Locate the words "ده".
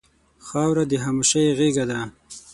1.89-1.99